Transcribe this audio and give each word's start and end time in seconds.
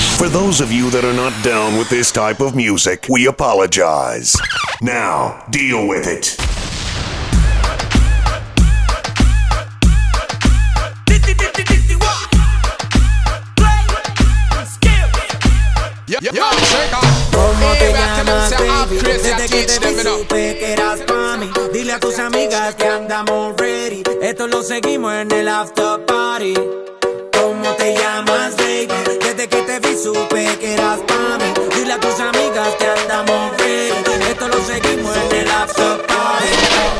For 0.00 0.28
those 0.28 0.60
of 0.60 0.72
you 0.72 0.90
that 0.90 1.04
are 1.04 1.12
not 1.12 1.32
down 1.42 1.78
with 1.78 1.88
this 1.88 2.10
type 2.10 2.40
of 2.40 2.54
music, 2.54 3.06
we 3.08 3.26
apologize. 3.26 4.36
Now, 4.80 5.44
deal 5.50 5.86
with 5.86 6.06
it. 6.06 6.36
¿Cómo 17.32 17.72
te 17.78 17.92
llamas, 17.92 18.50
baby? 18.50 18.98
Desde 19.02 19.48
que 19.48 19.64
te 19.64 19.78
vi 19.78 20.00
supe 20.02 20.58
que 20.58 20.72
eras 20.72 21.00
pa' 21.00 21.36
mí 21.38 21.50
Dile 21.72 21.92
a 21.94 22.00
tus 22.00 22.18
amigas 22.18 22.74
que 22.74 22.86
andamos 22.86 23.54
ready 23.56 24.02
Esto 24.20 24.46
lo 24.46 24.62
seguimos 24.62 25.14
en 25.14 25.30
el 25.32 25.48
after 25.48 26.04
party 26.06 26.54
¿Cómo 27.32 27.74
te 27.76 27.94
llamas, 27.94 28.56
baby? 28.56 29.19
Desde 29.40 29.56
que 29.56 29.62
te 29.62 29.80
vi 29.80 29.96
supe 29.96 30.58
que 30.58 30.74
eras 30.74 30.98
pa' 31.08 31.38
mí. 31.38 31.50
Dile 31.74 31.94
a 31.94 31.98
tus 31.98 32.20
amigas 32.20 32.68
que 32.78 32.86
andamos 32.86 33.56
ready 33.56 34.22
Esto 34.30 34.48
lo 34.48 34.62
seguimos 34.66 35.16
en 35.16 35.36
el 35.38 35.50
after 35.50 35.96
party. 36.06 36.52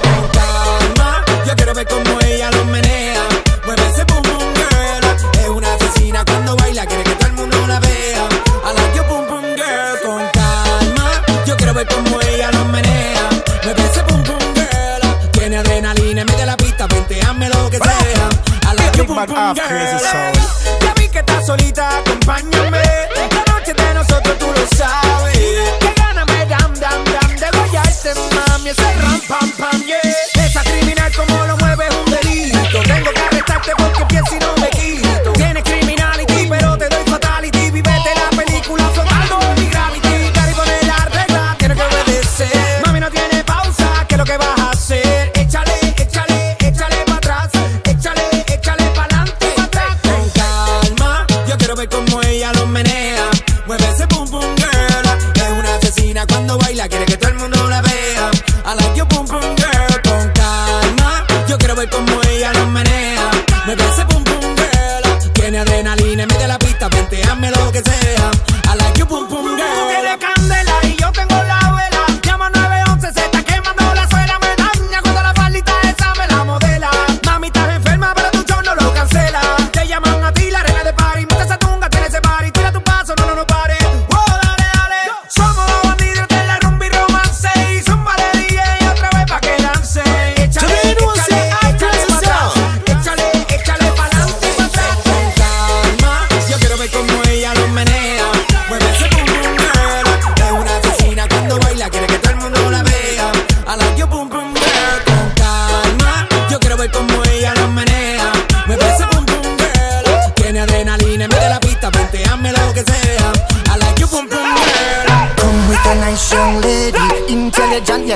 Con 0.02 0.28
calma, 0.32 1.24
yo 1.46 1.54
quiero 1.54 1.74
ver 1.74 1.86
cómo 1.86 2.18
ella 2.22 2.50
lo 2.52 2.64
menea. 2.64 3.24
Mueve 3.66 3.82
ese 3.90 4.04
boom 4.04 4.22
boom 4.22 4.54
girl. 4.54 5.38
Es 5.38 5.48
una 5.50 5.74
asesina 5.74 6.24
cuando 6.24 6.56
baila 6.56 6.86
Quiere 6.86 7.02
que 7.04 7.14
todo 7.16 7.26
el 7.26 7.32
mundo 7.34 7.66
la 7.66 7.78
vea. 7.78 8.26
I 8.64 8.72
like 8.74 8.96
your 8.96 9.06
boom 9.06 9.26
boom 9.28 9.44
girl. 9.54 10.00
Con 10.02 10.26
calma, 10.32 11.22
yo 11.44 11.54
quiero 11.58 11.74
ver 11.74 11.86
cómo 11.88 12.22
ella 12.22 12.50
lo 12.52 12.64
menea. 12.64 13.28
Mueve 13.64 13.82
ese 13.84 14.00
boom 14.04 14.24
boom 14.24 14.54
girl. 14.54 15.30
Tiene 15.32 15.58
adrenalina, 15.58 16.24
mete 16.24 16.46
la 16.46 16.56
pista 16.56 16.86
Venteame 16.86 17.50
lo 17.50 17.68
que 17.68 17.76
sea. 17.76 18.28
I 18.62 18.74
like 18.76 18.96
your 18.96 19.06
boom 19.06 19.26
boom 19.26 19.54
girl 19.54 20.39
solita, 21.42 21.98
acompáñame 21.98 22.89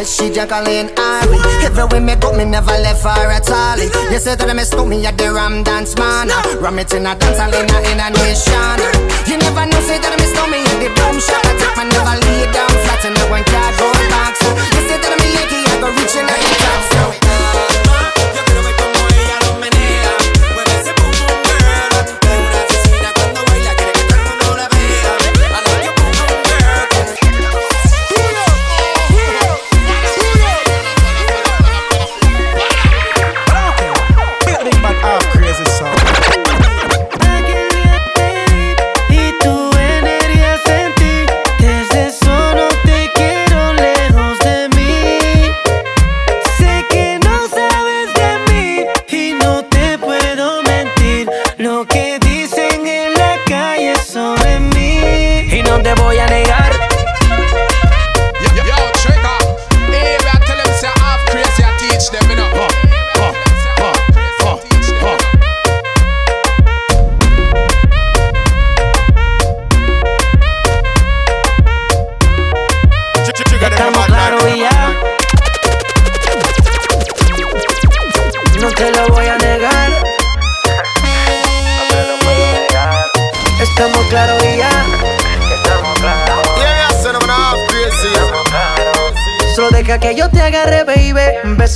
Yes, 0.05 0.21
she 0.21 0.29
Jacqueline 0.29 0.93
Ari. 1.01 1.41
Everywhere 1.65 2.01
me 2.05 2.15
go, 2.17 2.37
me 2.37 2.45
never 2.45 2.77
left 2.77 3.05
her 3.09 3.33
at 3.33 3.49
all. 3.49 3.81
You 4.13 4.21
say 4.21 4.37
that 4.37 4.45
I 4.45 4.53
miss 4.53 4.69
me 4.77 5.01
at 5.07 5.17
the 5.17 5.33
Ram 5.33 5.65
Dance 5.65 5.97
Man 5.97 6.29
Ram 6.61 6.77
it 6.77 6.93
in 6.93 7.09
a 7.09 7.17
dance 7.17 7.41
hall 7.41 7.49
in 7.49 7.65
a, 7.65 7.79
in 7.89 7.97
a 7.97 8.13
nation. 8.13 8.77
You 9.25 9.41
never 9.41 9.65
know, 9.65 9.81
say 9.89 9.97
that 9.97 10.13
I 10.13 10.21
miss 10.21 10.37
me 10.53 10.61
at 10.61 10.77
the 10.77 10.93
boom 10.93 11.17
shop. 11.17 11.41
I 11.81 11.89
never 11.89 12.21
lay 12.21 12.45
down 12.53 12.69
flat 12.85 13.04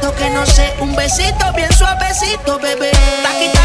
Pasito 0.00 0.16
que 0.16 0.30
no 0.30 0.46
sé, 0.46 0.74
un 0.80 0.94
besito 0.94 1.52
bien 1.54 1.70
suavecito, 1.72 2.58
bebé. 2.58 2.90
Taqui, 3.22 3.59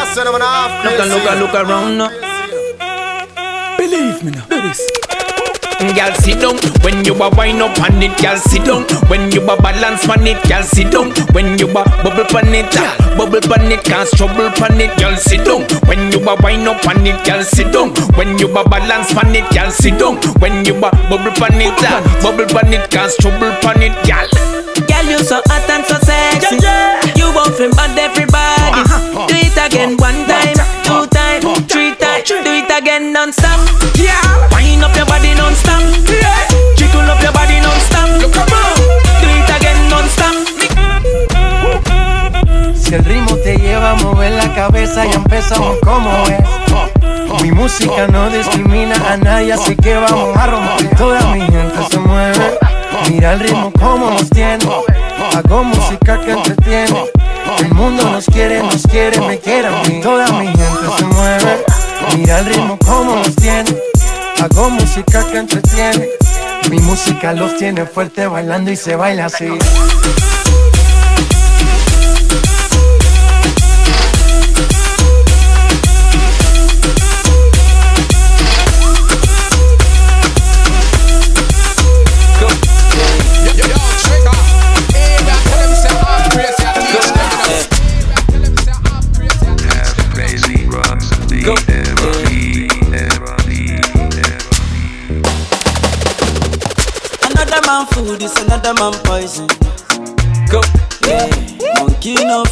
Yeah, 0.00 0.06
we 0.06 0.10
are 0.10 0.14
son 0.14 0.26
of 0.28 0.34
an 0.34 0.40
half 0.40 0.84
Look 0.84 0.98
and 0.98 1.10
look 1.10 1.28
and 1.28 1.40
look 1.40 1.54
around 1.54 1.98
now. 1.98 2.08
Believe 3.76 4.24
me 4.24 4.30
now. 4.32 4.46
Do 4.48 4.60
this. 4.62 4.80
Mm, 5.80 5.92
Girl, 5.96 6.14
sit 6.16 6.40
down 6.40 6.56
when 6.84 7.04
you 7.04 7.12
a 7.14 7.28
wind 7.36 7.60
up 7.60 7.76
on 7.80 8.00
it. 8.02 8.16
Girl, 8.20 8.36
sit 8.36 8.64
down 8.64 8.84
when 9.08 9.30
you 9.32 9.40
a 9.42 9.56
balance 9.60 10.08
on 10.08 10.26
it. 10.26 10.40
Girl, 10.48 10.62
sit 10.62 10.90
down 10.90 11.12
when 11.32 11.58
you 11.58 11.68
a 11.68 11.84
bubble 12.04 12.24
on 12.36 12.48
it. 12.54 12.68
Girl, 12.72 13.16
bubble 13.16 13.52
on 13.52 13.72
it, 13.72 13.84
cause 13.84 14.10
trouble 14.12 14.48
on 14.48 14.80
it. 14.80 14.92
Girl, 14.98 15.16
sit 15.16 15.44
down 15.44 15.64
when 15.88 16.10
you 16.12 16.20
a 16.20 16.36
wind 16.42 16.68
up 16.68 16.84
on 16.86 17.06
it. 17.06 17.24
Girl, 17.24 17.42
sit 17.42 17.72
down 17.72 17.92
when 18.16 18.38
you 18.38 18.48
a 18.48 18.68
balance 18.68 19.14
on 19.16 19.34
it. 19.34 19.44
Girl, 19.52 19.70
sit 19.70 19.98
down 19.98 20.16
when 20.40 20.64
you 20.64 20.76
a 20.76 20.90
bubble 21.12 21.32
on 21.44 21.60
it. 21.60 21.76
Girl, 21.80 22.00
bubble 22.24 22.48
on 22.56 22.72
it, 22.72 22.90
cause 22.90 23.16
trouble 23.16 23.52
on 23.68 23.82
it. 23.82 23.92
Girl. 24.08 24.28
Girl, 24.88 25.04
you 25.12 25.18
so 25.24 25.40
hot 25.46 25.68
and 25.68 25.84
so 25.84 25.96
sexy. 26.00 26.56
You 26.56 27.09
want 27.40 27.56
to 27.56 27.70
bad 27.76 27.96
everybody. 27.98 28.84
Do 29.28 29.34
it 29.34 29.56
again 29.56 29.96
one 29.96 30.26
time, 30.28 30.56
two 30.84 31.06
time, 31.08 31.40
three 31.66 31.94
time. 31.96 32.22
Do 32.26 32.52
it 32.52 32.70
again 32.70 33.12
non-stop. 33.12 33.60
Yeah. 33.96 34.20
Wind 34.52 34.84
up 34.84 34.94
your 34.96 35.06
body 35.06 35.34
non-stop. 35.34 35.80
Yeah. 36.08 36.76
Jiggle 36.76 37.08
up 37.08 37.22
your 37.22 37.32
body 37.32 37.60
non-stop. 37.60 38.08
Come 38.34 38.52
on. 38.52 38.74
Do 39.22 39.28
it 39.32 39.50
again 39.56 39.80
non-stop. 39.88 40.36
Si 42.76 42.94
el 42.94 43.04
ritmo 43.04 43.36
te 43.36 43.56
lleva 43.56 43.92
a 43.92 43.94
mover 43.96 44.32
la 44.32 44.54
cabeza 44.54 45.06
y 45.06 45.12
empezamos 45.12 45.78
como 45.82 46.10
es. 46.26 47.42
Mi 47.42 47.52
música 47.52 48.06
no 48.08 48.28
discrimina 48.28 48.96
a 49.08 49.16
nadie, 49.16 49.52
así 49.54 49.76
que 49.76 49.94
vamos 49.94 50.36
a 50.36 50.46
romper. 50.46 50.96
Toda 50.96 51.20
mi 51.32 51.40
gente 51.40 51.78
se 51.90 51.98
mueve. 51.98 52.58
Mira 53.08 53.32
el 53.32 53.40
ritmo 53.40 53.72
como 53.72 54.10
nos 54.10 54.28
tiene. 54.28 54.66
Hago 55.32 55.64
música 55.64 56.20
que 56.20 56.32
entretiene. 56.32 57.10
El 57.58 57.74
mundo 57.74 58.04
nos 58.10 58.26
quiere, 58.26 58.62
nos 58.62 58.82
quiere, 58.86 59.20
me 59.20 59.38
quiere 59.38 59.68
a 59.68 59.82
mí. 59.82 60.00
Toda 60.00 60.26
mi 60.32 60.46
gente 60.46 60.96
se 60.98 61.04
mueve. 61.04 61.64
Mira 62.16 62.38
el 62.38 62.46
ritmo 62.46 62.78
como 62.78 63.16
nos 63.16 63.36
tiene. 63.36 63.76
Hago 64.40 64.70
música 64.70 65.24
que 65.30 65.38
entretiene. 65.38 66.08
Mi 66.70 66.78
música 66.78 67.32
los 67.32 67.56
tiene 67.56 67.84
fuerte 67.86 68.26
bailando 68.26 68.70
y 68.70 68.76
se 68.76 68.96
baila 68.96 69.26
así. 69.26 69.48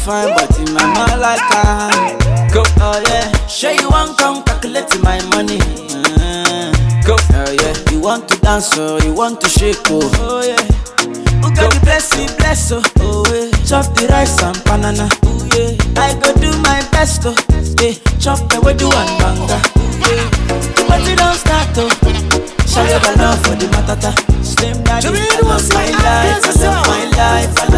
Fine, 0.09 0.33
but 0.33 0.49
in 0.59 0.73
my 0.73 0.85
mind 0.97 1.21
like 1.21 1.39
I 1.53 2.49
Go. 2.51 2.63
Oh 2.81 2.97
yeah. 3.05 3.29
Sure 3.47 3.71
you 3.71 3.87
want 3.89 4.17
come 4.17 4.43
calculate 4.43 4.89
my 5.03 5.21
money. 5.29 5.59
Uh, 5.93 6.73
Go. 7.05 7.15
Oh 7.37 7.51
yeah. 7.53 7.73
You 7.91 7.99
want 8.01 8.27
to 8.29 8.39
dance 8.41 8.75
or 8.77 8.99
you 9.05 9.13
want 9.13 9.39
to 9.41 9.49
shake 9.49 9.77
oh. 9.93 10.01
Oh 10.17 10.41
yeah. 10.41 10.65
Who 11.41 11.53
got 11.53 11.69
the 11.73 11.79
blessing, 11.83 12.29
bless 12.37 12.71
oh. 12.71 12.81
Oh 13.01 13.21
yeah. 13.29 13.51
Chop 13.69 13.85
the 13.93 14.07
rice 14.09 14.41
and 14.41 14.57
banana. 14.65 15.07
Oh 15.29 15.45
yeah. 15.53 16.01
I 16.01 16.17
go 16.17 16.33
do 16.41 16.49
my 16.65 16.81
best 16.91 17.21
oh. 17.25 17.35
Yeah. 17.77 17.93
Chop 18.17 18.39
the 18.49 18.59
way 18.65 18.73
do 18.73 18.89
and 18.89 19.13
banga. 19.21 19.61
Oh 19.61 20.09
yeah. 20.09 20.89
But 20.89 21.05
it 21.05 21.17
don't 21.21 21.37
start 21.37 21.69
oh. 21.77 22.49
Shall 22.65 22.85
love 23.17 23.39
for 23.45 23.55
the 23.61 23.65
matata. 23.73 24.11
Slim 24.43 24.83
daddy, 24.83 25.07
I 25.09 25.39
love 25.41 25.69
my 25.69 25.85
life, 25.89 26.45
I 26.45 26.65
love 26.65 26.87
my 26.87 27.03
life, 27.17 27.68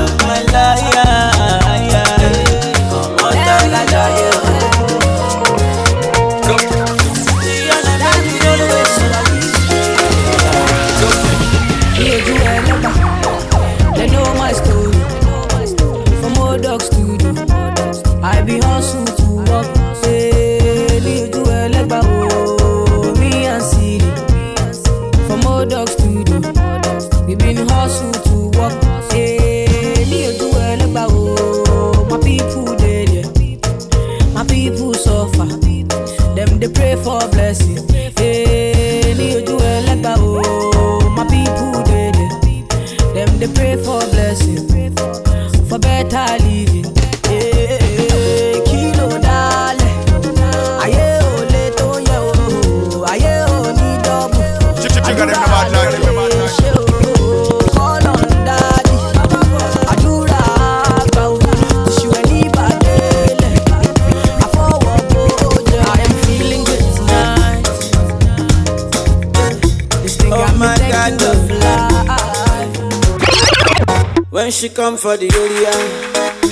she 74.61 74.69
come 74.69 74.95
for 74.95 75.17
the 75.17 75.25
area, 75.25 75.73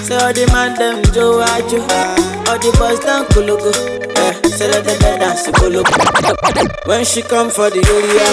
say 0.02 0.16
all 0.18 0.34
the 0.34 0.48
man 0.52 0.74
them 0.82 0.98
Joe 1.14 1.46
Ajo, 1.46 1.78
all 2.50 2.58
the 2.58 2.74
boys 2.82 2.98
down 3.06 3.26
Kulugu, 3.30 3.70
eh, 4.18 4.34
say 4.50 4.66
let 4.68 4.84
them 4.84 4.98
dance 5.20 5.46
Kulugu. 5.46 5.94
When 6.88 7.06
she 7.06 7.22
come 7.22 7.52
for 7.52 7.70
the 7.70 7.78
area, 7.78 8.26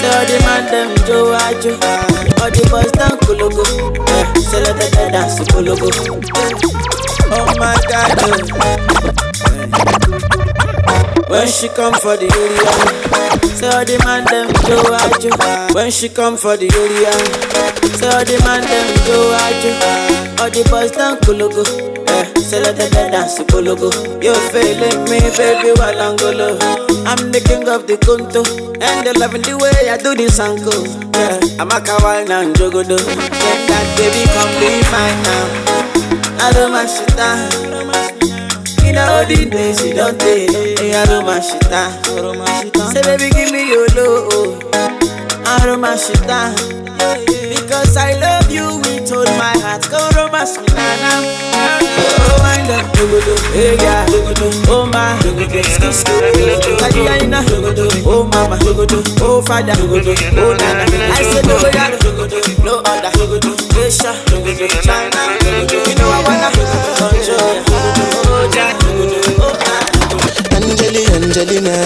say 0.00 0.08
all 0.16 0.24
the 0.24 0.40
man 0.48 0.64
them 0.72 0.96
Joe 1.04 1.28
Ajo, 1.36 1.76
all 2.40 2.48
the 2.48 2.64
boys 2.72 2.92
down 2.92 3.18
Kulugu, 3.20 3.64
eh, 4.08 4.24
say 4.40 4.64
let 4.64 4.80
them 4.80 5.12
dance 5.12 5.40
Kulugu. 5.52 5.92
Oh 7.28 7.44
my 7.58 7.76
God, 7.90 8.16
oh. 10.00 10.05
When 11.28 11.46
she 11.48 11.68
come 11.68 11.92
for 11.94 12.16
the 12.16 12.28
area, 12.30 13.46
say 13.58 13.66
all 13.68 13.84
the 13.84 13.98
man 14.06 14.24
them 14.30 14.46
do 14.64 14.78
ajo. 14.78 15.74
When 15.74 15.90
she 15.90 16.08
come 16.08 16.36
for 16.36 16.56
the 16.56 16.70
area, 16.70 17.12
say 17.98 18.06
all 18.08 18.24
the 18.24 18.38
man 18.46 18.62
them 18.62 18.86
do 19.04 19.16
ajo. 19.34 19.70
All 20.42 20.50
the 20.50 20.62
boys 20.70 20.92
down 20.92 21.18
kulugu, 21.26 21.66
eh? 22.08 22.24
Say 22.40 22.62
let 22.62 22.76
them 22.76 23.10
dance 23.10 23.38
kulugu. 23.50 23.90
You 24.22 24.34
feeling 24.54 25.02
me, 25.10 25.18
baby, 25.36 25.74
while 25.78 26.00
I'm 26.00 26.16
golo. 26.16 26.58
I'm 27.06 27.32
the 27.32 27.40
king 27.42 27.68
of 27.68 27.86
the 27.86 27.96
kunto, 27.98 28.42
and 28.80 29.06
they 29.06 29.12
loving 29.18 29.42
the 29.42 29.58
way 29.58 29.90
I 29.90 29.98
do 29.98 30.14
this 30.14 30.38
uncle. 30.38 30.86
Yeah, 31.18 31.40
I'm 31.60 31.70
a 31.74 31.80
kawaii 31.82 32.30
and 32.30 32.54
jogodo. 32.54 32.98
Get 33.02 33.60
that 33.66 33.86
baby, 33.98 34.22
come 34.30 34.52
be 34.62 34.78
mine 34.94 35.20
now. 35.26 36.46
I 36.46 36.52
don't 36.52 36.70
mind 36.72 36.88
shit 36.88 37.10
down. 37.16 38.15
You 38.96 39.02
know 39.04 39.24
the 39.28 39.44
days 39.44 39.84
you 39.84 39.92
don't 39.92 40.18
take. 40.18 40.56
Mind. 42.40 42.72
Say 42.96 43.02
baby, 43.04 43.28
give 43.28 43.52
me 43.52 43.68
your 43.68 43.84
love. 43.92 44.64
Don't 44.72 45.80
mind. 45.80 46.00
Because 47.52 47.96
I 47.96 48.16
love 48.16 48.50
you 48.50 48.80
with 48.80 49.12
all 49.12 49.28
my 49.36 49.52
heart. 49.60 49.84
Me, 49.84 50.72
nana. 50.72 51.12
Oh, 52.24 52.40
wind 52.40 52.72
up, 52.72 52.88
dogodo. 52.96 53.36
Hey, 53.52 53.76
yeah, 53.76 54.06
dogodo. 54.08 54.48
Oh, 54.68 54.86
my, 54.86 55.12
dogodo. 55.20 55.60
Ski, 55.60 55.92
ski, 55.92 56.12
Kajiyaina, 56.80 57.44
dogodo. 57.44 57.84
Oh, 58.06 58.24
mama, 58.24 58.56
dogodo. 58.64 59.04
Oh, 59.20 59.42
father, 59.42 59.74
dogodo. 59.74 60.16
Oh, 60.40 60.56
nana. 60.56 60.84
I 61.12 61.22
said, 61.22 61.44
dogodo, 61.44 62.00
dogodo. 62.00 62.64
No 62.64 62.80
other, 62.80 63.12
dogodo. 63.12 63.52
Asia, 63.76 64.12
dogodo. 64.32 64.66
China, 64.80 65.20
dogodo. 65.44 65.84
You 65.84 65.94
know 65.96 66.08
I 66.08 66.24
wanna 66.24 66.48
Angelina, 71.36 71.76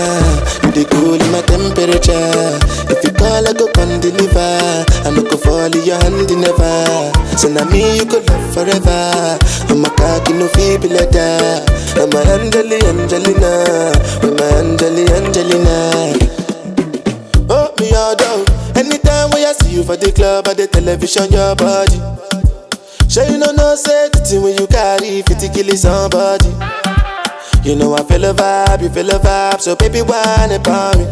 you 0.62 0.70
dey 0.70 0.84
cool 0.94 1.18
my 1.34 1.42
temperature. 1.42 2.54
If 2.86 3.02
you 3.02 3.10
call, 3.10 3.42
I 3.42 3.52
go 3.52 3.66
come 3.74 3.98
deliver. 3.98 4.86
I 5.02 5.10
no 5.10 5.22
go 5.26 5.36
fall 5.36 5.66
in 5.66 5.82
your 5.82 5.98
hand 5.98 6.30
never. 6.30 7.10
So 7.36 7.48
now 7.50 7.64
me 7.66 7.98
you 7.98 8.06
could 8.06 8.22
love 8.30 8.54
forever. 8.54 9.38
I'm 9.66 9.82
a 9.84 9.90
cocky 9.90 10.34
no 10.34 10.46
feeble 10.54 10.94
that. 10.94 11.66
I'm 11.98 12.14
a 12.14 12.20
Angeli, 12.30 12.78
Angelina, 12.86 13.90
I'm 14.22 14.38
a 14.38 14.46
Angeli, 14.62 15.02
Angelina. 15.18 16.14
Oh 17.50 17.74
me 17.82 17.90
all 17.90 18.14
down. 18.14 18.46
Anytime 18.78 19.30
when 19.34 19.42
I 19.48 19.52
see 19.58 19.74
you 19.74 19.82
for 19.82 19.96
the 19.96 20.12
club 20.12 20.46
or 20.46 20.54
the 20.54 20.68
television, 20.68 21.26
your 21.32 21.56
body. 21.56 21.98
Sure 23.10 23.26
you 23.26 23.38
know 23.38 23.50
no 23.50 23.74
say 23.74 24.10
the 24.10 24.20
thing 24.22 24.42
when 24.42 24.56
you 24.56 24.68
carry 24.68 25.22
50 25.22 25.48
kill 25.50 25.76
somebody. 25.76 26.79
You 27.62 27.76
know 27.76 27.94
I 27.94 28.02
feel 28.04 28.24
a 28.24 28.32
vibe, 28.32 28.82
you 28.82 28.88
feel 28.88 29.10
a 29.10 29.18
vibe, 29.18 29.60
so 29.60 29.76
baby 29.76 30.00
why 30.02 30.22
whine 30.38 30.52
about 30.52 30.96
me. 30.96 31.04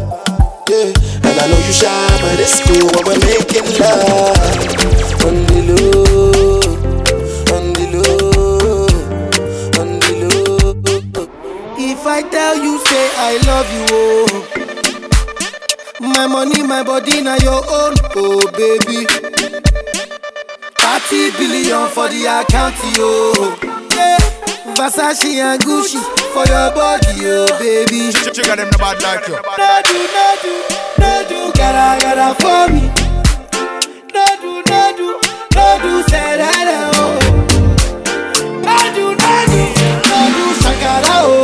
Yeah, 0.67 0.93
and 1.23 1.39
I 1.39 1.47
know 1.47 1.57
you 1.65 1.73
shy, 1.73 2.17
but 2.21 2.39
it's 2.39 2.59
cool 2.65 2.89
when 3.05 3.05
we're 3.05 3.25
making 3.25 3.69
love. 3.79 4.37
On 5.25 5.35
the 5.45 5.59
low, 5.69 6.59
on 7.55 7.65
the 7.73 7.85
low, 7.93 8.87
on 9.79 9.89
the 9.99 10.11
low. 10.25 11.25
If 11.77 12.05
I 12.05 12.23
tell 12.23 12.57
you, 12.57 12.79
say 12.79 13.09
I 13.15 13.37
love 13.45 13.69
you, 13.75 13.85
oh. 13.91 14.27
My 16.01 16.25
money, 16.27 16.63
my 16.63 16.83
body, 16.83 17.21
now 17.21 17.35
your 17.37 17.63
own, 17.63 17.95
oh 18.15 18.51
baby. 18.57 19.05
30 20.79 21.31
billion 21.37 21.87
for 21.89 22.09
the 22.09 22.25
account, 22.25 22.75
yo. 22.97 23.33
Yeah. 23.63 23.78
Versace 24.79 25.35
and 25.43 25.59
Gucci 25.61 25.99
for 26.31 26.45
your 26.47 26.71
body, 26.71 27.27
oh 27.27 27.47
baby. 27.59 28.11
Trigger 28.13 28.55
them 28.55 28.69
the 28.71 28.77
bad 28.79 29.01
like 29.03 29.27
you. 29.27 29.35
No 29.35 29.81
do, 29.83 30.07
no 30.15 30.27
do, 30.39 30.53
no 30.99 31.11
do, 31.27 31.51
gotta, 31.51 31.99
gotta 31.99 32.31
for 32.39 32.71
me. 32.71 32.87
No 34.15 34.25
do, 34.39 34.63
no 34.71 34.81
do, 34.95 35.19
no 35.53 35.65
do, 35.83 35.91
say 36.07 36.31
that, 36.39 36.67
oh. 36.95 37.19
No 38.63 38.77
do, 38.95 39.05
no 39.19 39.33
do, 39.51 39.61
no 40.07 40.19
do, 40.31 40.45
shakara, 40.63 41.15
oh. 41.27 41.43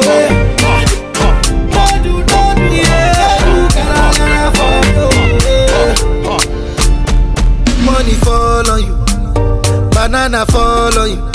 No 1.75 1.83
do, 2.03 2.13
no 2.31 2.41
do, 2.55 2.65
yeah, 2.71 3.19
no 3.19 3.27
do, 3.43 3.55
gotta, 3.75 4.15
gotta 4.15 4.47
for 4.55 4.79
you, 4.95 5.11
oh, 6.23 6.39
eh. 6.39 7.83
Money 7.83 8.15
fall 8.23 8.69
on 8.71 8.79
you, 8.79 8.95
banana 9.91 10.45
fall 10.45 10.97
on 10.99 11.09
you. 11.09 11.34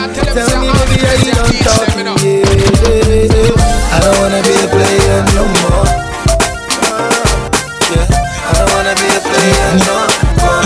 Tell 0.29 0.53
me, 0.61 0.69
baby, 0.71 0.97
are 1.09 1.17
you 1.25 1.31
done 1.33 1.55
talking? 1.65 2.05
Yeah, 2.05 2.45
yeah, 2.45 3.25
yeah. 3.25 3.93
I 3.93 3.97
don't 4.03 4.15
wanna 4.21 4.41
be 4.45 4.53
a 4.53 4.67
player 4.71 5.19
no 5.35 5.43
more. 5.57 5.85
Yeah, 7.91 8.05
I 8.07 8.51
don't 8.55 8.69
wanna 8.75 8.93
be 9.01 9.07
a 9.09 9.19
player 9.25 9.69
no 9.81 9.97
more. 10.39 10.63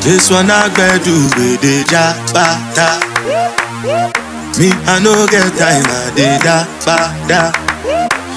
This 0.00 0.30
one 0.30 0.50
I 0.50 0.68
gbedu 0.68 1.14
we 1.36 1.56
dey 1.56 1.82
jabata. 1.84 2.88
Me 4.58 4.68
I 4.86 4.98
no 5.00 5.26
get 5.26 5.48
time 5.56 5.84
I 5.86 6.10
dey 6.16 6.38
da 6.44 6.66
ba 6.84 6.96
da. 7.28 7.52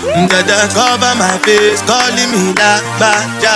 Dada 0.06 0.68
cover 0.74 1.14
my 1.18 1.38
face 1.44 1.82
calling 1.90 2.30
me 2.32 2.54
la 2.54 2.72
ba 3.00 3.12
ja. 3.42 3.56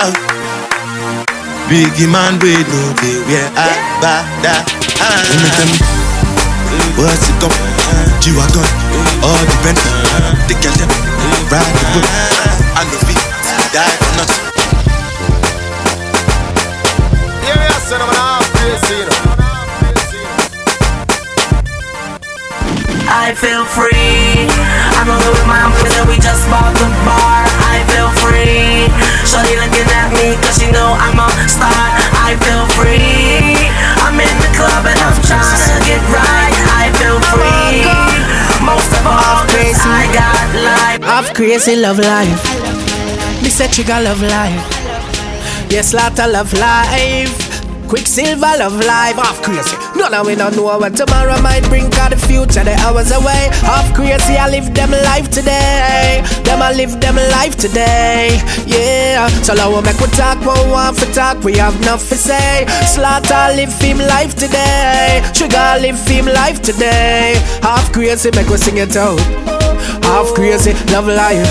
Biggie 1.68 2.08
man 2.10 2.38
we 2.42 2.52
no 2.70 2.80
dey 3.00 3.18
wear 3.28 3.46
agbada. 3.54 4.54
Anytime 5.02 5.72
what's 6.98 7.28
it 7.28 7.36
come? 7.40 7.54
G-Wagon, 8.22 8.66
all 9.22 9.42
the 9.48 9.56
Bentley, 9.62 9.92
the 10.48 10.54
girl 10.62 10.74
them 10.78 10.90
ride 11.50 11.74
the 11.78 11.84
whip. 11.94 12.06
I 12.78 12.82
no 12.90 12.98
fit 13.06 13.22
die 13.74 13.96
for 14.02 14.12
nothing. 14.18 14.44
Yeah, 17.46 17.56
we 17.60 17.66
are 17.66 17.82
son 17.88 18.00
of 18.02 18.08
an 18.08 18.14
half 18.14 18.46
crazy, 18.54 18.94
you 18.98 19.06
know. 19.06 19.20
I 23.08 23.34
feel 23.34 23.64
free. 23.64 24.61
I'm 25.02 25.08
rolling 25.10 25.34
with 25.34 25.48
my 25.50 25.66
boys 25.66 25.98
and 25.98 26.06
we 26.06 26.14
just 26.14 26.46
bought 26.46 26.70
the 26.78 26.86
bar. 27.02 27.42
I 27.74 27.82
feel 27.90 28.06
free. 28.22 28.86
Shorty 29.26 29.58
looking 29.58 29.90
at 29.90 30.14
me 30.14 30.38
cause 30.38 30.62
she 30.62 30.70
know 30.70 30.94
I'm 30.94 31.18
a 31.18 31.26
star. 31.50 31.90
I 32.22 32.38
feel 32.38 32.62
free. 32.78 33.66
I'm 33.98 34.14
in 34.14 34.36
the 34.38 34.46
club 34.54 34.86
and 34.86 34.94
I'm 35.02 35.18
trying 35.26 35.58
to 35.58 35.74
get 35.82 35.98
right. 36.06 36.54
I 36.78 36.94
feel 37.02 37.18
free. 37.34 37.82
Most 38.62 38.94
of 38.94 39.02
all, 39.02 39.42
cause 39.50 39.82
I 39.82 40.06
got 40.14 40.46
life. 40.70 41.02
I've 41.02 41.34
crazy 41.34 41.74
love 41.74 41.98
life. 41.98 43.42
Me 43.42 43.50
say 43.50 43.66
trigger 43.66 43.98
love 43.98 44.22
life. 44.22 44.62
Yes, 45.68 45.94
lot 45.94 46.14
of 46.20 46.30
love 46.30 46.54
life. 46.54 47.41
Quicksilver 47.92 48.56
love 48.56 48.72
life, 48.86 49.16
half 49.16 49.42
crazy. 49.42 49.76
None 49.94 50.14
of 50.14 50.26
we 50.26 50.34
don't 50.34 50.56
know 50.56 50.62
what 50.62 50.96
tomorrow 50.96 51.38
might 51.42 51.62
bring, 51.68 51.90
cause 51.90 52.08
the 52.08 52.16
future 52.16 52.64
the 52.64 52.72
hours 52.80 53.12
away. 53.12 53.50
Half 53.60 53.92
crazy, 53.92 54.38
I 54.38 54.48
live 54.48 54.72
them 54.72 54.92
life 55.12 55.28
today. 55.28 56.24
Them 56.42 56.62
I 56.62 56.72
live 56.72 56.98
them 57.02 57.16
life 57.36 57.54
today. 57.56 58.40
Yeah, 58.64 59.28
so 59.44 59.52
now 59.52 59.68
we 59.68 59.82
make 59.82 60.00
we 60.00 60.06
talk, 60.06 60.40
we 60.40 60.46
want 60.72 60.96
for 60.96 61.04
talk, 61.12 61.44
we 61.44 61.52
have 61.58 61.78
nothing 61.84 62.16
to 62.16 62.16
say. 62.16 62.64
Slaughter 62.86 63.52
live 63.60 63.74
film 63.74 63.98
life 63.98 64.36
today. 64.36 65.20
Sugar 65.34 65.76
live 65.78 66.00
film 66.00 66.24
life 66.32 66.62
today. 66.62 67.34
Half 67.60 67.92
crazy, 67.92 68.30
make 68.34 68.48
we 68.48 68.56
sing 68.56 68.78
it 68.78 68.96
out. 68.96 69.20
Half 70.08 70.32
crazy, 70.32 70.72
love 70.94 71.08
life. 71.08 71.44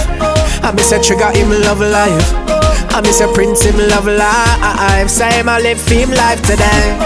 I 0.65 0.71
miss 0.75 0.91
a 0.91 0.99
trigger, 0.99 1.29
him 1.29 1.51
love 1.61 1.81
life. 1.81 2.60
I 2.93 3.01
miss 3.01 3.21
a 3.21 3.27
prince, 3.31 3.63
him 3.63 3.77
love 3.89 4.05
life. 4.05 4.59
I 4.61 5.05
say 5.07 5.31
him 5.39 5.47
I 5.47 5.59
live 5.59 5.79
film 5.79 6.11
life 6.11 6.41
today. 6.41 6.97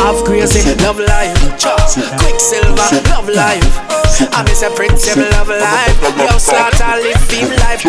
Half 0.00 0.24
crazy, 0.24 0.62
love 0.82 0.98
life. 0.98 1.36
Quicksilver, 2.20 2.88
love 3.10 3.28
life. 3.28 3.64
I 4.32 4.42
miss 4.44 4.62
a 4.62 4.70
prince, 4.70 5.04
him 5.04 5.20
love 5.32 5.48
life. 5.48 6.00
Yo, 6.16 6.38
slaughter, 6.38 7.02
live 7.02 7.20
film 7.28 7.50
life. 7.60 7.84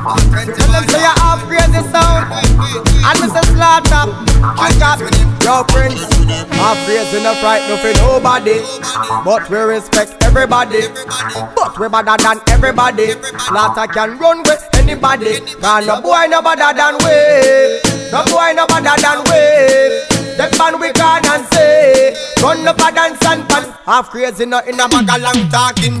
Tell 0.00 0.72
them 0.72 0.84
say 0.88 1.00
you 1.00 1.12
half 1.20 1.44
crazy 1.44 1.82
sound. 1.92 2.32
And 2.32 3.18
Mr. 3.20 3.44
Slaughter. 3.52 4.08
Kick 4.40 4.80
up 4.80 5.00
Yo 5.44 5.64
Prince 5.68 6.00
Half 6.56 6.78
crazy 6.86 7.22
no 7.22 7.34
fright 7.36 7.68
no 7.68 7.76
for 7.76 7.92
nobody. 8.00 8.64
But 9.24 9.50
we 9.50 9.58
respect 9.58 10.16
everybody. 10.22 10.88
But 11.54 11.78
we 11.78 11.88
better 11.88 12.16
than 12.16 12.40
everybody. 12.48 13.12
Slaughter 13.38 13.92
can 13.92 14.18
run 14.18 14.42
with 14.44 14.66
anybody. 14.72 15.40
Cause 15.60 15.86
no 15.86 16.00
boy 16.00 16.26
no 16.28 16.40
better 16.40 16.72
than 16.72 16.94
we. 17.04 17.80
No 18.10 18.24
boy 18.24 18.52
no 18.56 18.66
better 18.66 18.96
than 19.00 19.18
we. 19.28 20.10
Them 20.40 20.50
man 20.56 20.80
we 20.80 20.90
can 20.92 21.26
and 21.26 21.44
say 21.52 22.14
Run 22.42 22.66
up 22.66 22.78
a 22.78 22.90
dance 22.90 23.22
and 23.26 23.42
Half 23.84 24.08
crazy 24.08 24.46
no 24.46 24.60
in 24.60 24.80
a 24.80 24.88
bag 24.88 25.10
of 25.10 25.20
long 25.20 25.50
talking 25.50 26.00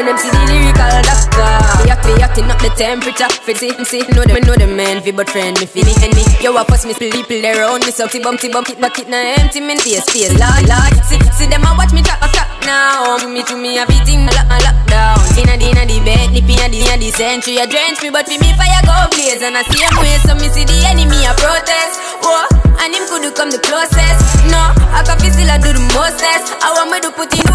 When 0.00 0.08
them, 0.08 0.16
see 0.16 0.32
the 0.32 0.40
lyrical 0.48 0.96
doctor. 1.04 1.44
Act, 1.92 2.08
be 2.08 2.16
acting 2.24 2.48
up 2.48 2.56
the 2.64 2.72
temperature. 2.72 3.28
Fit 3.44 3.60
see, 3.60 3.68
see, 3.84 4.00
know 4.16 4.24
them, 4.24 4.40
know 4.48 4.56
them 4.56 4.80
Fi 5.04 5.12
but 5.12 5.28
friend 5.28 5.60
me 5.60 5.68
feel 5.68 5.84
it 5.84 6.00
me 6.16 6.24
Yo, 6.40 6.56
I 6.56 6.64
fuss 6.64 6.88
me 6.88 6.96
people 6.96 7.44
around 7.44 7.84
me. 7.84 7.92
So 7.92 8.08
ti 8.08 8.16
bum, 8.16 8.40
ti 8.40 8.48
bum, 8.48 8.64
it 8.64 8.80
back 8.80 8.96
it 8.96 9.12
na 9.12 9.20
empty 9.36 9.60
me 9.60 9.76
face, 9.76 10.08
face. 10.08 10.32
Lord, 10.40 10.64
Lord 10.64 10.96
See, 11.04 11.20
see 11.36 11.52
them 11.52 11.68
a 11.68 11.76
watch 11.76 11.92
me 11.92 12.00
talk, 12.00 12.16
talk 12.32 12.48
now. 12.64 13.20
To 13.20 13.28
me, 13.28 13.44
to 13.44 13.60
me, 13.60 13.76
everything 13.76 14.24
lock, 14.24 14.48
I 14.48 14.64
lock 14.64 14.80
down. 14.88 15.20
Inna 15.36 15.60
the, 15.60 15.68
inna 15.68 15.84
the 15.84 16.00
bed, 16.00 16.32
nip 16.32 16.48
inna 16.48 16.72
the, 16.72 16.80
inna 16.80 16.96
the 16.96 17.12
century 17.12 17.60
I 17.60 17.68
drench 17.68 18.00
me, 18.00 18.08
but 18.08 18.24
for 18.24 18.40
me 18.40 18.56
fire 18.56 18.80
go 18.88 18.96
blaze 19.12 19.44
And 19.44 19.52
I 19.52 19.68
see 19.68 19.84
him 19.84 20.00
way, 20.00 20.16
so 20.24 20.32
me 20.32 20.48
see 20.48 20.64
the 20.64 20.80
enemy 20.88 21.28
a 21.28 21.36
protest. 21.36 22.00
Whoa, 22.24 22.48
and 22.80 22.88
him 22.96 23.04
could 23.04 23.28
come 23.36 23.52
the 23.52 23.60
closest. 23.60 24.48
No, 24.48 24.72
I 24.96 25.04
can 25.04 25.20
feel 25.20 25.28
still 25.28 25.52
I 25.52 25.60
do 25.60 25.76
the 25.76 25.84
mostest. 25.92 26.56
I 26.64 26.72
want 26.72 26.88
me 26.88 27.04
to 27.04 27.12
put 27.12 27.36
in 27.36 27.49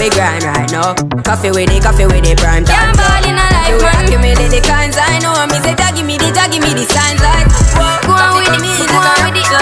we 0.00 0.08
grind 0.08 0.42
right 0.44 0.70
now. 0.72 0.96
Coffee 1.20 1.52
with 1.52 1.68
it, 1.68 1.84
coffee 1.84 2.08
with 2.08 2.24
it, 2.24 2.40
prime 2.40 2.64
time. 2.64 2.72
Can't 2.72 2.96
ball 2.96 3.20
in 3.28 3.36
a 3.36 3.46
life, 3.52 3.76
man. 3.84 4.08
Accumulate 4.08 4.48
the 4.48 4.64
kinds 4.64 4.96
I 4.96 5.20
know. 5.20 5.36
Me 5.52 5.60
say, 5.60 5.76
dog, 5.76 5.92
give 5.92 6.08
me 6.08 6.16
the, 6.16 6.32
dog, 6.32 6.48
give 6.48 6.64
me 6.64 6.72
the 6.72 6.88
signs 6.88 7.20
like 7.20 7.44
Whoa, 7.76 8.08
go 8.08 8.16
on 8.16 8.40
with 8.40 8.48
the 8.48 8.58
music, 8.64 8.88
go 8.88 8.96
on 8.96 9.28
with 9.28 9.44
the 9.44 9.60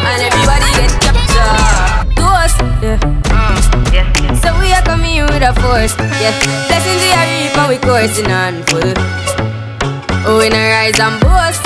And 0.00 0.20
everybody 0.24 0.68
get 0.80 0.92
captured. 1.04 1.60
To 2.16 2.24
us, 2.40 2.56
mm, 2.80 3.60
yeah 3.92 4.08
So 4.40 4.48
we 4.56 4.72
are 4.72 4.80
coming 4.80 5.20
in 5.20 5.28
with 5.28 5.44
a 5.44 5.52
force, 5.60 5.92
yeah. 6.16 6.32
Blessings 6.72 7.04
we 7.04 7.12
are 7.12 7.28
reaping, 7.28 7.68
we 7.68 7.76
coursing 7.84 8.32
on 8.32 8.64
full. 8.64 8.96
Oh, 10.24 10.40
we 10.40 10.48
not 10.48 10.72
rise 10.72 10.96
and 10.96 11.20
boast. 11.20 11.64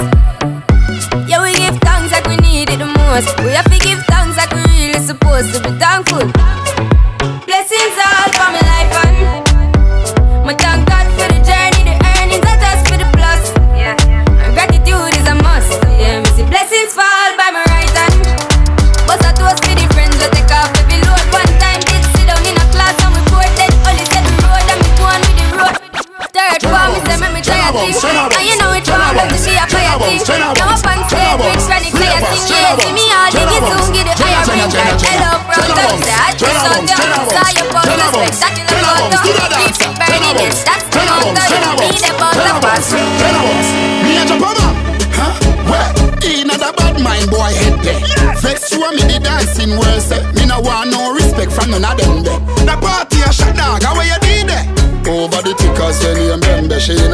Yeah, 1.30 1.46
we 1.46 1.54
give 1.54 1.78
thanks 1.87 2.11
like 2.11 2.26
we 2.26 2.42
need 2.42 2.74
it 2.74 2.83
the 2.83 2.90
most. 2.90 3.30
We 3.38 3.54
have 3.54 3.70
to 3.70 3.78
give 3.78 4.02
thanks 4.11 4.35
like 4.35 4.50
we 4.50 4.66
really 4.66 4.98
supposed 4.98 5.54
to 5.54 5.62
be 5.62 5.70
thankful 5.78 6.26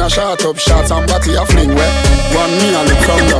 a 0.01 0.09
shot 0.09 0.43
up 0.45 0.57
shots 0.57 0.89
and 0.91 1.07
body 1.07 1.35
a 1.35 1.45
fling 1.45 1.75
where 1.75 1.93
One 2.33 2.51
me 2.57 2.73
a 2.73 2.81
look 2.89 3.01
from 3.05 3.21
the 3.29 3.39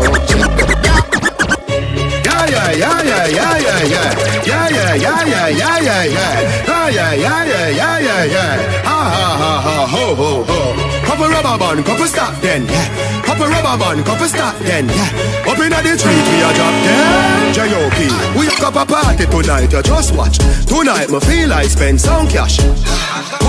Yeah, 2.21 2.45
yeah, 2.45 2.71
yeah, 2.71 3.02
yeah, 3.02 3.28
yeah, 3.28 3.58
yeah, 3.58 3.84
yeah. 3.84 4.10
Yeah, 4.45 4.69
yeah, 4.69 4.95
yeah, 4.95 5.26
yeah, 5.26 5.47
yeah, 5.47 5.80
yeah, 5.80 6.04
yeah. 6.06 6.67
Ah, 6.67 6.88
yeah, 6.89 7.13
yeah, 7.13 7.45
yeah, 7.45 7.69
yeah, 7.69 8.00
yeah, 8.00 8.24
yeah. 8.26 8.84
Ha, 8.84 9.00
ha, 9.15 9.28
ha, 9.41 9.52
ha, 9.65 9.88
ho, 9.88 10.15
ho, 10.15 10.43
ho. 10.43 10.60
Couple 11.06 11.28
rubber 11.30 11.58
band, 11.58 11.86
couple 11.86 12.06
stop 12.06 12.39
then, 12.41 12.65
yeah. 12.65 13.21
Couple 13.24 13.47
rubber 13.47 13.78
band, 13.82 14.06
couple 14.06 14.28
stop 14.28 14.58
then, 14.60 14.88
yeah. 14.89 15.50
Up 15.50 15.58
inna 15.58 15.82
the 15.82 15.97
street, 15.97 16.26
we 16.30 16.41
a 16.45 16.54
drop 16.54 16.76
then. 16.86 17.54
J.O.P. 17.54 18.39
We 18.39 18.47
up 18.62 18.76
a 18.76 18.86
party 18.86 19.26
tonight, 19.26 19.71
you 19.74 19.82
just 19.82 20.13
watch. 20.15 20.38
Tonight, 20.67 21.10
me 21.10 21.19
feel 21.19 21.54
I 21.54 21.63
spend 21.63 22.00
some 22.00 22.28
cash. 22.28 22.60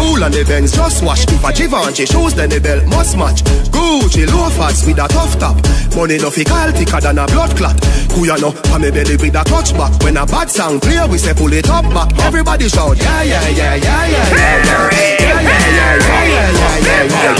Cool 0.02 0.24
on 0.24 0.32
the 0.32 0.42
Benz, 0.42 0.72
just 0.74 1.04
watch. 1.04 1.22
If 1.30 1.44
a 1.46 1.52
Givenchy 1.54 2.06
shoes, 2.06 2.34
then 2.34 2.50
the 2.50 2.58
belt 2.58 2.82
must 2.90 3.16
match. 3.16 3.46
Gucci 3.70 4.26
loafers 4.26 4.82
with 4.84 4.98
a 4.98 5.06
tough 5.06 5.38
top. 5.38 5.54
Money 5.94 6.18
no 6.18 6.28
fi 6.28 6.42
call 6.42 6.74
thicker 6.74 6.98
than 6.98 7.22
a 7.22 7.26
blood 7.30 7.54
clot. 7.54 7.78
Kuya 8.10 8.34
no, 8.42 8.50
pa 8.50 8.82
me 8.82 8.90
belly 8.90 9.14
with 9.14 9.38
a 9.38 9.44
touch 9.46 9.70
back. 9.78 9.94
When 10.02 10.18
a 10.18 10.26
bad 10.26 10.50
sound 10.50 10.82
clear, 10.82 11.06
we 11.06 11.18
say 11.18 11.32
pull 11.34 11.52
it 11.54 11.70
up 11.70 11.86
back. 11.94 12.10
Everybody 12.18 12.66
shout, 12.68 12.98
yeah, 12.98 13.22
yeah, 13.22 13.46
yeah, 13.54 13.78
yeah, 13.78 14.10
yeah, 14.10 14.26
yeah, 14.26 14.58
yeah, 14.58 14.82
yeah, 14.90 15.38
yeah, 15.38 15.62
yeah, 15.62 15.70
yeah, 15.70 16.02
yeah, 16.02 16.50
yeah, 16.50 16.82
yeah, 16.82 17.06
yeah, 17.06 17.38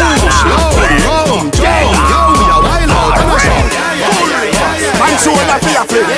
yeah. 0.00 0.16
Push, 0.24 0.40
low, 0.48 0.72
rum, 1.04 1.52
jump, 1.52 1.68
yo, 1.68 2.20
we 2.32 2.48
a 2.48 2.58
wild 2.64 2.96
out, 2.96 3.12
come 3.12 3.28
on, 3.28 3.44
shout. 3.44 3.76
Man 4.96 5.14
shoulder 5.20 5.58
for 5.60 5.68
your 5.68 5.84
flip 5.84 6.08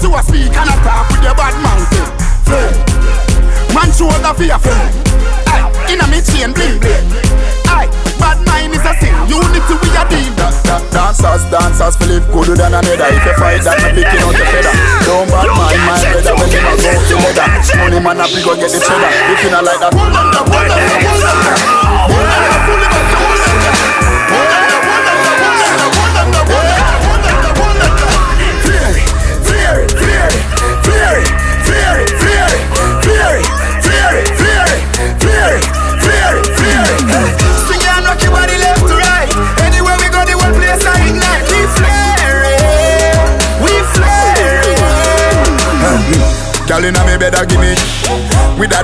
So 0.00 0.08
I 0.16 0.22
speak 0.24 0.48
and 0.56 0.64
I 0.64 0.76
talk 0.80 1.12
with 1.12 1.20
your 1.20 1.36
bad 1.36 1.52
mouth. 1.60 1.84
Man 3.76 3.92
shoulder 3.92 4.32
for 4.32 4.48
fear. 4.64 4.80
Aye, 5.46 5.92
inna 5.92 6.08
me 6.08 6.24
chain 6.24 6.56
bling 6.56 6.80
bling. 6.80 7.04
Aye, 7.68 7.86
bad 8.16 8.40
mind 8.48 8.72
is 8.72 8.80
a 8.80 8.96
sin. 8.96 9.12
Unity 9.28 9.74
we 9.76 9.92
a 9.92 10.02
deal. 10.08 10.32
Da, 10.64 10.80
dancers, 10.90 11.44
dancers, 11.52 11.96
Philip 12.00 12.24
good 12.32 12.56
than 12.56 12.72
another. 12.72 13.12
If 13.12 13.28
you 13.28 13.34
fight 13.36 13.60
that, 13.62 13.76
I'm 13.76 13.92
picking 13.94 14.24
out 14.24 14.32
the 14.32 14.44
feather. 14.48 14.72
Don't 15.04 15.28
bad 15.28 15.52
mind 15.52 15.84
my 15.84 16.00
brother 16.00 16.34
when 16.34 16.48
you 16.48 16.60
go 16.64 16.72
to. 16.80 17.76
Money 17.78 18.00
man, 18.00 18.20
I 18.20 18.26
go 18.42 18.56
get 18.56 18.72
the 18.72 18.80
cheddar. 18.80 19.12
If 19.30 19.44
you 19.44 19.50
not 19.52 19.64
like 19.68 19.80
that, 19.84 19.92
pull. 19.92 21.79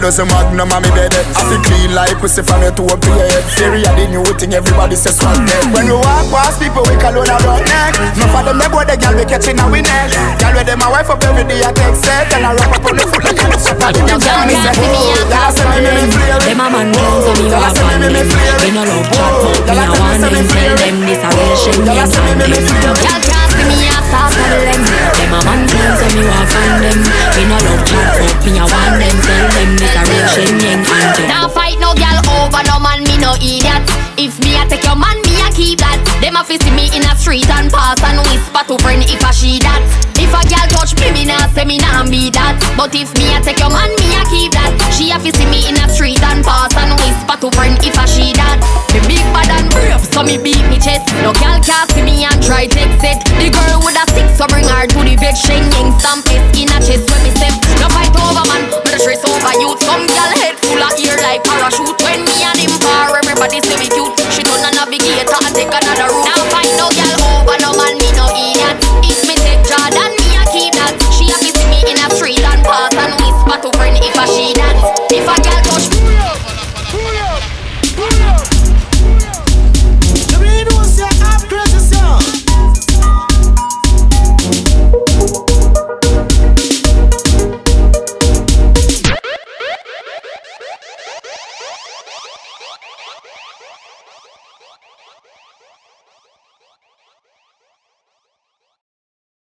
Dozen 0.07 0.31
magnum 0.31 0.71
on 0.71 0.79
me 0.87 0.91
bed 0.95 1.11
I 1.35 1.43
feel 1.51 1.59
clean 1.67 1.91
like 1.91 2.15
pussy 2.23 2.39
from 2.39 2.63
your 2.63 2.71
toe 2.71 2.87
up 2.95 3.03
to 3.03 3.11
your 3.11 3.27
head 3.27 3.43
Theory 3.59 3.83
of 3.83 3.99
the 3.99 4.07
new 4.07 4.23
thing, 4.39 4.55
everybody 4.55 4.95
says 4.95 5.19
swag 5.19 5.35
neck 5.43 5.67
When 5.75 5.91
we 5.91 5.99
walk 5.99 6.31
past 6.31 6.63
people, 6.63 6.87
we 6.87 6.95
call 6.95 7.19
on 7.19 7.27
our 7.27 7.59
neck 7.59 7.99
No 8.15 8.31
for 8.31 8.47
them, 8.47 8.55
they 8.63 8.71
boy, 8.71 8.87
the 8.87 8.95
girl 8.95 9.19
we 9.19 9.27
catching 9.27 9.59
a 9.59 9.67
we 9.67 9.83
neck 9.83 10.15
Girl 10.39 10.55
with 10.55 10.71
them, 10.71 10.79
my 10.79 10.87
wife 10.95 11.11
up 11.11 11.19
every 11.27 11.43
day, 11.51 11.59
I 11.59 11.75
take 11.75 11.99
set 11.99 12.31
And 12.39 12.47
I 12.47 12.55
wrap 12.55 12.71
up 12.71 12.87
on 12.87 12.95
the 12.95 13.03
foot 13.03 13.27
like 13.27 13.35
a 13.35 13.51
little 13.51 13.59
shot 13.59 13.83
And 13.83 14.07
you 14.07 14.19
tell 14.23 14.47
me, 14.47 14.55
say, 14.55 14.79
oh, 14.79 15.27
I 15.27 15.51
say 15.51 15.67
me, 15.75 15.79
me, 15.83 15.91
me 15.91 16.05
flare 16.15 16.39
Them 16.39 16.63
a 16.63 16.67
man 16.71 16.87
down 16.95 17.19
so 17.27 17.31
me 17.43 17.51
walk 17.51 17.75
on 17.75 17.99
Me 17.99 18.69
no 18.71 18.83
love 18.87 19.11
chat 19.11 19.35
but 19.43 19.75
me 19.75 19.75
a 19.75 19.91
want 19.91 20.23
them 20.23 20.47
Tell 20.47 20.75
them 20.87 20.97
this 21.03 21.19
a 21.19 21.31
real 21.35 21.57
shame 21.59 21.83
Them 21.83 21.99
and 21.99 22.15
them 22.15 22.55
Girl 22.55 22.63
can't 22.63 22.76
Fi 36.57 36.65
see 36.65 36.73
me 36.73 36.89
in 36.97 37.05
a 37.05 37.13
street 37.17 37.49
and 37.53 37.71
pass 37.71 38.01
and 38.01 38.17
whisper 38.25 38.65
to 38.65 38.81
friend 38.81 39.05
if 39.05 39.21
I 39.21 39.31
she 39.31 39.61
that. 39.61 39.85
If 40.17 40.33
a 40.33 40.41
girl 40.49 40.65
touch 40.73 40.97
me, 40.97 41.13
me 41.13 41.29
nah 41.29 41.45
say 41.53 41.69
me 41.69 41.77
nah 41.77 42.09
be 42.09 42.33
that. 42.33 42.57
But 42.81 42.97
if 42.97 43.13
me 43.21 43.29
a 43.37 43.45
take 43.45 43.61
your 43.61 43.69
man, 43.69 43.93
me 44.01 44.09
a 44.17 44.25
keep 44.33 44.57
that. 44.57 44.73
She 44.97 45.13
a 45.13 45.21
fi 45.21 45.37
see 45.37 45.45
me 45.53 45.69
in 45.69 45.77
a 45.77 45.85
street 45.93 46.23
and 46.25 46.41
pass 46.41 46.73
and 46.81 46.97
whisper 46.97 47.37
to 47.45 47.49
friend 47.53 47.77
if 47.85 47.99
I 48.01 48.09
she 48.09 48.33
that. 48.41 48.57
Me 48.97 49.05
big 49.05 49.25
bad 49.37 49.53
and 49.53 49.69
brave, 49.69 50.01
so 50.01 50.25
me 50.25 50.41
beat 50.41 50.65
me 50.73 50.81
chest. 50.81 51.05
No 51.21 51.36